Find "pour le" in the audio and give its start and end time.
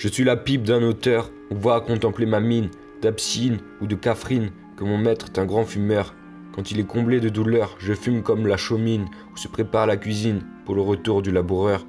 10.64-10.82